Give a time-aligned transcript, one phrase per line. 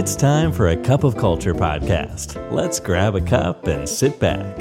[0.00, 2.28] It's time for a cup of culture podcast.
[2.58, 4.52] Let's grab a cup and sit back.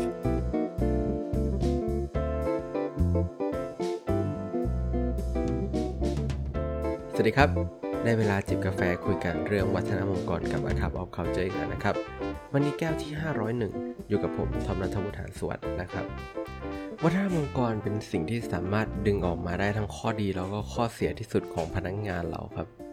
[7.13, 7.49] สวัสดีครับ
[8.03, 11.95] ได้เวลาจิบกาแฟคุยกันเรื่องวัฒนธรรมองค์กรกับ A Cup of Culture กันนะครับ
[12.53, 13.11] วันนี้แก้วที่
[13.61, 16.05] 501 อยู่กับผมทอมนัทวุฒิหานสวัสดนะครับ
[17.03, 22.84] วัฒนธรรมองค์กรเป็นสิ่งที่สามารถดึงออกมาได้ทั้งข้อดีแล้วก็ข้อเสียที่สุดของพนักงงานเราครับ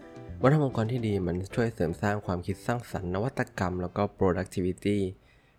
[0.44, 4.98] วัฒนธรรมองค์กรที่ดีมันช่วยเสริมสร้างความคิดสร้างสรรค์นวัตกรรม แล้วก็ productivity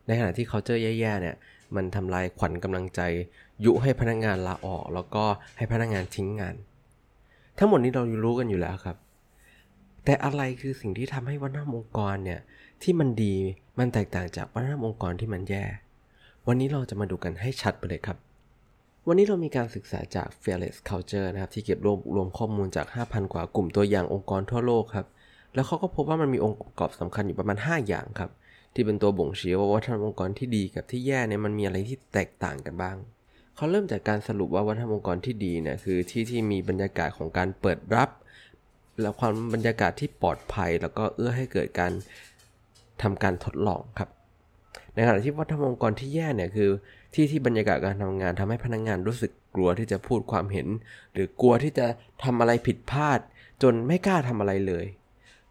[0.06, 1.36] ในขณะที่ culture แย่ๆเนี่ย
[1.76, 3.02] มันทำลายขวัญกำลังใจ
[3.66, 5.26] ยุให้พนักงานลาออก แล้วก็
[5.58, 6.56] ให้พนักงานทิ้งงาน
[7.58, 8.98] ทั้งหมดนี้เรารู้กันอยู่แล้วครับ
[10.06, 12.40] แต่อะไรคือสิ่งที่ทำให้วัฒนธรรมองค์กรเนี่ย
[12.84, 13.36] ที่มันดี
[13.80, 15.66] มันแตกต่างจากวัฒนธรรมองค์กรที่มันแย่
[16.48, 18.18] วันนี้เราจะมาดูกันให้ชัดไปเลยครับ
[19.08, 25.08] วันนี้เรามีการศึกษาจาก Fearless Culture นะครับ ที่เก็บรวบรวมข้อมูลจาก 5,000 กว่ากลุ่มตัวอย่างองค์กรทั่วโลกครับ
[25.54, 28.32] แล้วเขาก็พบว่ามันมีองค์ประกอบสำคัญอยู่ประมาณ 5 อย่างครับ
[28.74, 32.98] ที่เป็นตัวบ่งชี้ว่าวัฒนธรรมองค์กรที่ดีกับที่แย่เนี่ยมันมีอะไรที่แตกต่างกันบ้าง
[33.56, 38.10] เขาเริ่มจากการสรุปว่าวัฒนธรรมองค์กรที่ดีเนี่ยคือที่ที่มีบรรยากาศของการเปิดรับ
[39.02, 41.92] และความบรรยากาศที่ปลอดภัย แล้วก็เอื้อให้เกิดการ
[43.02, 44.10] ทำการทดลองครับ
[44.94, 46.69] ในขณะที่วัฒนธรรมองค์กรที่แย่เนี่ยคือ
[47.13, 50.67] ที่ที่บรรยากาศการทำงานทำให้พนักงงานรู้สึกกลัวที่จะพูดความเห็น
[51.13, 51.88] หรือกลัวที่จะ
[52.23, 53.19] ทำอะไรผิดพลาด
[53.64, 54.86] จนไม่กล้าทำอะไรเลย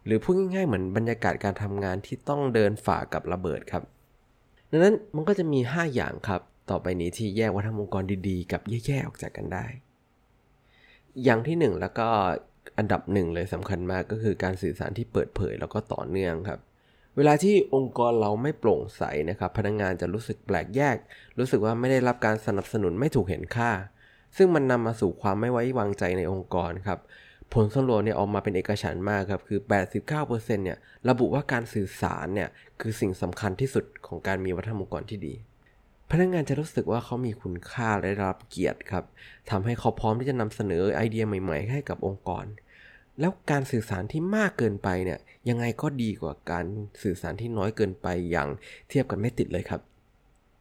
[0.05, 3.83] หรือพูดง่ายๆเหมือนบรรยากาศการทำงานที่ต้องเดินฝ่ากับระเบิดครับ
[4.71, 9.65] ดังนั้นมันก็จะมี 5 อย่างครับ ต่อไปนี้ที่แยกวัฒนธรรมองค์กรดีๆ กับแย่ๆออกจากกันได้
[11.23, 12.07] อย่างที่ 1 แล้วก็
[12.77, 16.59] อันดับหนึ่งเลยสำคัญมากก็คือการสื่อสารที่เปิดเผยแล้วก็ต่อเนื่องครับ
[17.17, 20.95] เวลาที่องค์กรเราไม่โปร่งใสนะครับ พนักงงานจะรู้สึกแปลกแยก
[21.39, 23.71] รู้สึกว่าไม่ได้รับการสนับสนุนไม่ถูกเห็นค่า
[24.37, 26.99] ซึ่งมันนำมาสู่ความไม่ไว้วางใจในองค์กรครับ
[27.53, 29.59] ผลสำรวจเนี่ยออกมาเป็นเอกฉันท์มากครับ คือ
[30.07, 30.77] 89%เนี่ย
[31.09, 32.49] ระบุว่าการสื่อสารเนี่ย
[32.81, 35.33] คือสิ่งสำคัญที่สุดของการมีวัฒนธรรมองค์กรที่ดี
[36.11, 39.03] พนักงานจะรู้สึกว่าเขามีคุณค่าและได้รับเกียรติครับ
[39.49, 42.45] ทำให้เขาพร้อมที่จะนำเสนอไอเดียใหม่ ๆ ให้กับองค์กร
[43.19, 45.19] แล้วการสื่อสารที่มากเกินไปเนี่ย
[45.49, 46.65] ยังไงก็ดีกว่าการ
[47.03, 48.47] สื่อสารที่น้อยเกินไปอย่าง
[48.89, 49.81] เทียบกันไม่ติดเลยครับ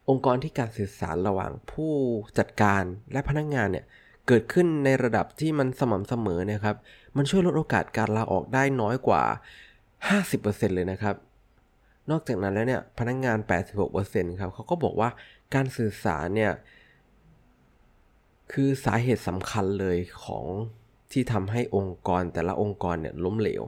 [0.08, 1.92] องค์กรที่การสื่อสารระหว่างผู้
[2.38, 2.82] จัดการ
[3.12, 3.84] และพนักงานเนี่ย
[4.28, 6.76] เกิดขึ้นในระดับที่มันสม่ำเสมอนี่ยครับ
[7.16, 9.22] มันช่วยลดโอกาสการลาออกได้น้อยกว่า
[9.98, 11.16] 50%เลยนะครับ
[12.10, 13.38] นอกจากนั้นแล้วเนี่ยพนักงาน
[13.88, 15.10] 86%ครับเขาก็บอกว่า
[15.54, 16.52] การสื่อสารเนี่ย
[18.52, 20.44] คือสาเหตุสำคัญเลยของ
[21.12, 23.62] ที่ทำให้องค์กรแต่ละองค์กรเนี่ยล้มเหลว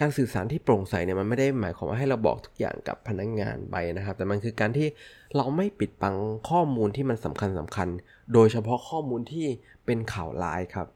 [0.00, 4.88] การสื่อสารที่โปร่งใสเนี่ยมันไม่ได้หมายความว่าให้เราบอกทุกอย่างกับพนักงงานไปนะครับ แต่มันคือการที่
[5.36, 6.16] เราไม่ปิดบัง
[6.50, 7.88] ข้อมูลที่มันสำคัญสำคัญ
[8.32, 9.46] โดยเฉพาะข้อมูลที่
[9.86, 10.86] เป็นข่าวร้ายครับ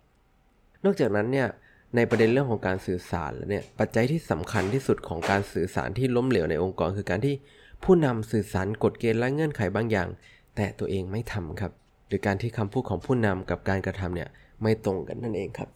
[0.84, 1.48] นอกจากนั้นเนี่ย
[1.96, 7.34] ในประเด็นเรื่องของการสื่อสารแล้วเนี่ยปัจจัยที่สำคัญที่สุดของการสื่อสารที่ล้มเหลวในองค์กร คือการที่
[7.84, 10.08] ผู้นำสื่อสารกฎเกณฑ์และเงื่อนไขบางอย่าง
[10.56, 11.72] แต่ตัวเองไม่ทำครับ
[12.08, 14.28] หรือการที่คำพูดของผู้นำกับการกระทำเนี่ย
[14.62, 15.70] ไม่ตรงกันนั่นเองครับ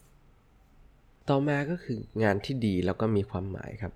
[1.29, 3.93] ต่อมาก็คืองานที่ดีแล้วก็มีความหมายครับ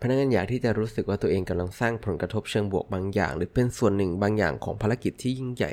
[0.00, 5.72] พนักงานอยากที่จะรู้สึกว่าตัวเองกำลังสร้างผลกระทบเชิงบวกบางอย่าง หรือเป็นส่วนหนึ่งบางอย่างของภารกิจที่ยิ่งใหญ่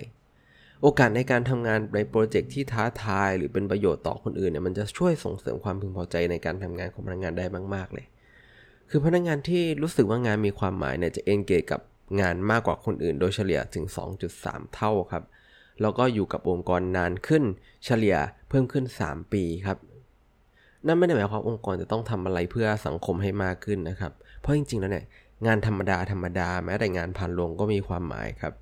[0.81, 8.05] โอกาสในการทำงานในโปรเจกต์ที่ท้าทาย หรือเป็นประโยชน์ต่อคนอื่นเนี่ยมันจะช่วยส่งเสริมความพึงพอใจในการทำงานของพนักงานได้มาก ๆ เลย
[8.89, 11.81] คือพนักงานที่รู้สึกว่างานมีความหมายเนี่ยจะเอนเกจกับ
[12.21, 13.85] งานมากกว่าคนอื่น โดยเฉลี่ยถึง
[14.29, 15.23] 2.3 เท่าครับ
[15.81, 17.43] แล้วก็อยู่กับองค์กรนานขึ้น
[17.85, 18.17] เฉลี่ย
[18.49, 19.77] เพิ่มขึ้น 3 ปีครับ
[20.85, 25.05] นั่นไม่ได้หมายความองค์กรจะต้องทำอะไรเพื่อสังคมให้มากขึ้นนะครับ เพราะจริงๆแล้วเนี่ย
[25.45, 28.53] งานธรรมดาธรรมดาแม้แต่งานผ่านลงก็มีความหมายครับ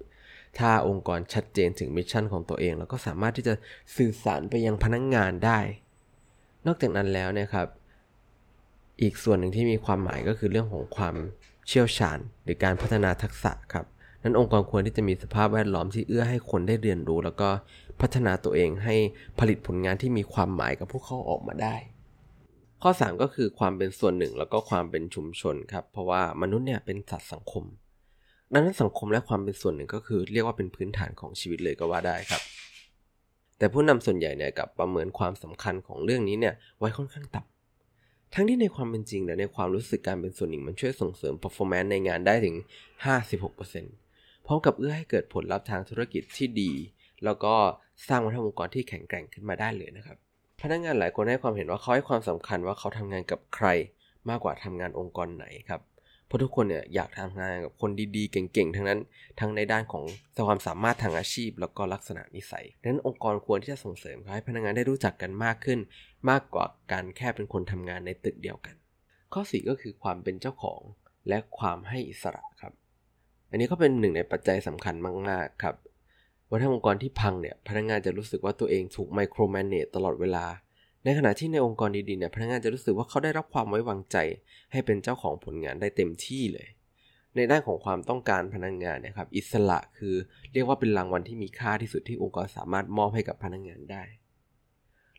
[0.57, 3.53] ถ้าองค์กรชัดเจนถึง mission ของตัวเอง แล้วก็สามารถที่จะ
[3.95, 5.59] สื่อสารไปยังพนักงานได้
[6.65, 7.67] นอกจากนั้นแล้วเนี่ยครับ
[9.01, 11.15] อีกส่วนหนึ่งที่มีความหมายก็คือเรื่องของความ
[11.67, 13.85] เชี่ยวชาญ หรือการพัฒนาทักษะครับ
[14.23, 17.49] นั้นองค์กรควรที่จะมีสภาพแวดล้อมที่เอื้อให้คนได้เรียนรู้ แล้วก็
[18.01, 18.95] พัฒนาตัวเองให้
[19.39, 21.75] ผลิตผลงานที่มีความหมายกับพวกเขาออกมาได้
[22.81, 27.63] ข้อ 3 ก็คือความเป็นส่วนหนึ่งแล้วก็ความเป็นชุมชนครับ เพราะว่ามนุษย์เนี่ยเป็นสัตว์สังคม
[28.53, 32.41] ดังนั้นสังคมและความเป็นส่วนหนึ่งก็คือเรียกว่าเป็นพื้นฐานของชีวิตเลยก็ว่าได้ครับ
[33.57, 42.55] แต่ผู้นำส่วนใหญ่เนี่ยกับประเมินความสำคัญของเรื่องนี้เนี่ยไว้ค่อนข้างต่ำทั้งที่ในความเป็นจริงและในความรู้สึกการเป็นส่วนหนึ่งมันช่วยส่งเสริม performance ในงานได้ถึง
[43.35, 44.08] 56%
[44.45, 46.71] พร้อมกับเอื้อให้เกิดผลลัพธ์ทางธุรกิจที่ดี
[47.23, 47.55] แล้วก็
[48.07, 50.17] สร้างวัฒนธรรมองค์กรที่แข็งแกร่งขึ้นมาได้เลยนะครับ
[50.61, 53.67] พนักงานหลายคนให้ความเห็นว่าเขาให้ความสำคัญว่าเขาทำงานกับใคร
[54.29, 55.81] มากกว่าทำงานองค์กรไหนครับ
[56.27, 58.99] เพราะทุกคนเนี่ยอยากทำงานกับคนดีๆ เก่งๆ ทั้งนั้น
[59.39, 60.03] ทั้งในด้านของ
[60.47, 65.79] ความสามารถทางอาชีพ แล้วก็ลักษณะนิสัยดังนั้นองค์กรควรที่จะส่งเสริมให้พนักงานได้รู้จักกันมากขึ้น
[66.29, 68.75] มากกว่าการแค่เป็นคนทำงานในตึกเดียวกัน
[69.33, 70.81] ข้อ 4 ก็คือความเป็นเจ้าของ
[71.29, 72.73] และความให้อิสระครับ
[73.49, 74.95] อันนี้ก็เป็นหนึ่งในปัจจัยสำคัญ
[75.29, 75.75] มากๆครับ
[76.49, 80.45] ว่าถ้าองค์กรที่พังเนี่ยพนักงานจะรู้สึกว่าตัวเองถูกไมโครแมเนจตลอดเวลา
[81.03, 84.17] ในขณะที่ในองค์กรดีๆเนี่ยพนักงานจะรู้สึกว่าเขาได้รับความไว้วางใจ
[84.71, 86.67] ให้เป็นเจ้าของผลงานได้เต็มที่เลย
[87.35, 90.15] ในด้านของความต้องการพนักงานนะครับอิสระคือ
[90.53, 94.03] เรียกว่าเป็นรางวัลที่มีค่าที่สุดที่องค์กรสามารถมอบให้กับพนักงานได้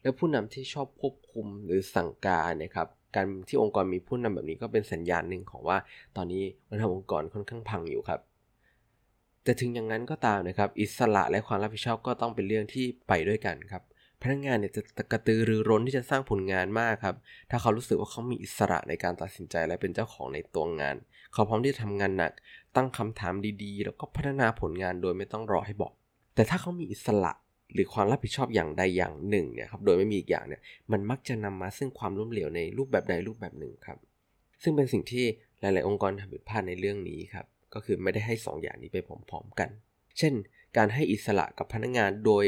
[0.03, 5.79] และผู้นำที่ชอบควบคุมหรือสั่งการนะครับ การที่องค์กรมีผู้นำแบบนี้ก็เป็นสัญญาณหนึ่งของว่า
[6.17, 8.21] ตอนนี้วัฒนธรรมองค์กรค่อนข้างพังอยู่ครับ
[9.45, 13.83] แต่ถึงอย่างนั้นก็ตามนะครับ อิสระและความรับผิดชอบก็ต้องเป็นเรื่องที่ไปด้วยกันครับ
[14.23, 17.17] พนักงานเนี่ยจะกระตือรือร้นที่จะสร้างผลงานมากครับ
[17.51, 20.97] ถ้าเขารู้สึกว่าเขามีอิสระในการตัดสินใจและเป็นเจ้าของในตัวงาน
[21.33, 22.33] เขาพร้อมที่จะทำงานหนัก
[22.77, 25.93] ตั้งคำถามดีๆ แล้วก็พัฒนาผลงานโดยไม่ต้องรอให้บอก
[26.35, 27.33] แต่ถ้าเขามีอิสระ
[27.75, 30.61] หรือความรับผิดชอบอย่างใดอย่างหนึ่งเนี่ยครับโดยไม่มีอีกอย่างเนี่ย
[30.93, 33.99] มันมักจะนำมาซึ่งความล้มเหลวในรูปแบบใดรูปแบบหนึ่งครับ
[34.62, 35.25] ซึ่งเป็นสิ่งที่
[35.61, 38.99] หลาย ๆ องค์กรทำผิดพลาดในเรื่องนี้ครับก็คือไม่ได้ให้ 2ออย่างนี้ไป
[39.31, 39.70] พร้อมๆกัน
[40.19, 40.34] เช่น
[40.76, 42.44] การให้อิสระกับพนักงานโดย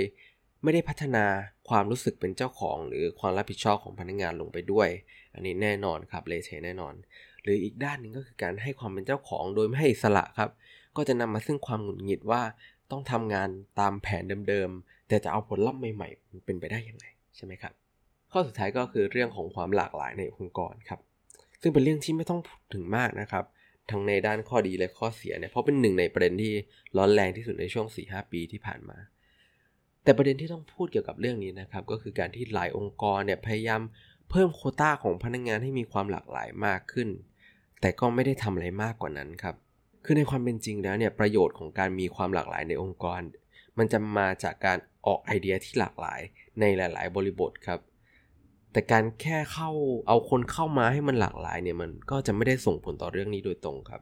[0.63, 1.25] ไม่ได้พัฒนา
[1.69, 4.89] ความรู้สึกเป็นเจ้าของ หรือความรับผิดชอบของพนักงานลงไปด้วย
[5.35, 6.95] อันนี้แน่นอนครับเลเทแน่นอน
[7.43, 10.51] หรืออีกด้านหนึ่งก็คือการให้ความเป็นเจ้าของโดยไม่ให้อิสระครับ
[10.97, 12.43] ก็จะนำมาซึ่งความหงุดหงิดว่า
[12.91, 13.49] ต้องทำงาน
[13.81, 14.71] ตามแผนเดิม
[15.13, 17.05] แต่จะเอาผลลัพธ์ใหม่ๆมันเป็นไปได้ยังไง
[17.37, 17.73] ใช่ไหมครับ
[18.33, 21.01] ข้อสุดท้ายก็คือเรื่องของความหลากหลายในองค์กรครับ
[21.63, 23.45] ซึ่งเป็นเรื่องที่ไม่ต้องพูดถึงมากนะครับ
[23.91, 26.53] ทั้งในด้านข้อดีและข้อเสียเนี่ยเพราะเป็นหนึ่งในประเด็นที่
[26.97, 28.99] ร้อนแรงที่สุดในช่วง 4-5 ปีที่ผ่านมา
[30.05, 33.81] แต่ประเด็นที่ต้องพูดเกี่ยวกับเรื่องนี้นะครับ ก็คือการที่หลายองค์กรเนี่ยพยายาม
[34.31, 37.09] เพิ่มโคต้าของพนักงงานให้มีความหลากหลายมากขึ้น
[37.81, 39.57] แต่ก็ไม่ได้ทำอะไรมากกว่านั้นครับ
[40.05, 43.21] คือในความเป็นจริงแล้วเนี่ยประโยชน์ของการมีความหลากหลายในองค์กร
[43.79, 46.21] มันจะมาจากการ ออกไอเดียที่หลากหลาย
[46.61, 47.81] ในหลาย ๆ บริบทครับ
[48.73, 49.71] แต่การแค่เข้า
[50.09, 54.01] เอาคนเข้ามาให้มันหลากหลายเนี่ยมันก็จะไม่ได้ส่งผลต่อเรื่องนี้โดยตรงครับ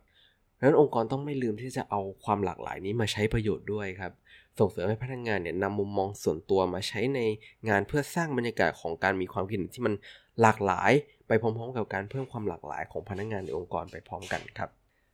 [0.57, 4.13] ดังนั้นองค์กรต้องไม่ลืมที่จะเอาความหลากหลายนี้มาใช้ประโยชน์ด้วยครับ
[4.59, 7.21] ส่งเสริมให้พนักงงานเนี่ยนำมุมมองส่วนตัวมาใช้ใน
[7.69, 9.95] งานเพื่อสร้างบรรยากาศของการมีความคิดเห็นที่มัน
[10.41, 10.93] หลากหลาย
[11.29, 14.71] ไปพร้อมๆ กับการเพิ่มความหลากหลายของพนักงงานในองค์กรไปพร้อมกันครับ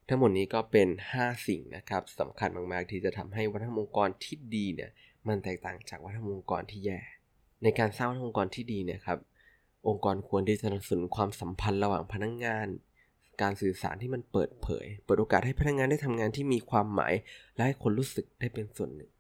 [0.09, 4.91] ทั้งหมดนี้ก็เป็น 5 สิ่งนะครับสำคัญมากๆที่จะทำให้วัฒนธรรมองค์กรที่ดีเนี่ย
[5.29, 6.99] มันแตกต่างจากวัฒนธรรมองค์กรที่แย่
[7.63, 9.19] ในการสร้างวัฒนธรรมองค์กรที่ดีเนี่ยครับ
[9.89, 12.67] องค์กรควรที่จะสนับสนุนความสัมพันธ์ระหว่างพนักงงาน
[13.43, 17.15] การสื่อสารที่มันเปิดเผย เปิดโอกาสให้พนักงงานได้ทำงานที่มีความหมาย
[17.55, 19.11] และให้คนรู้สึกได้เป็นส่วนหนึ่ง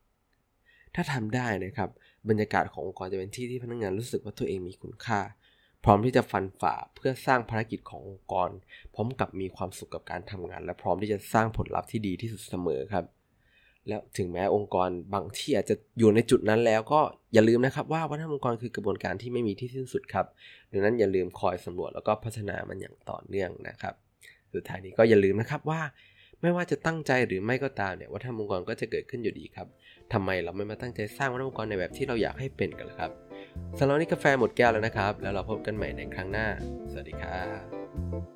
[0.94, 1.90] ถ้าทำได้นะครับ
[2.28, 5.20] บรรยากาศขององค์กรจะเป็นที่ที่พนักงงานรู้สึกว่าตัวเองมีคุณค่า
[5.84, 8.50] พร้อมที่จะฟันฝ่าเพื่อสร้างภารกิจขององค์กร
[8.94, 13.04] พร้อมกับมีความสุขกับการทำงาน และพร้อมที่จะสร้างผลลัพธ์ที่ดีที่สุดเสมอครับ
[13.88, 17.00] แล้วถึงแม้องค์กรบางที่อาจจะอยู่ในจุดนั้นแล้วก็
[17.34, 20.26] อย่าลืมนะครับว่าวัฒนธรรมองค์กรคือกระบวนการที่ไม่มีที่สิ้นสุดครับ
[20.72, 23.94] ดังนั้นอย่าลืมคอยสำรวจแล้วก็พัฒนามันอย่างต่อเนื่องนะครับ
[24.54, 25.80] สุดท้ายนี้ก็อย่าลืมนะครับว่า
[26.42, 29.66] ไม่ว่าจะตั้งใจหรือไม่ก็ตามเนี่ยวัฒนธรรมองค์กรก็จะเกิดขึ้นอยู่ดีครับ
[30.12, 33.10] ทำไมเราไม่มาตั้งใจสร้างวัฒนธรรมองค์กรในแบบที่เราอยากให้เป็นกันล่ะครับ
[33.78, 36.46] สำหรับนี้กาแฟหมดแก้วแล้วนะครับ แล้วเราพบกันใหม่ในครั้งหน้า
[36.90, 38.35] สวัสดีครับ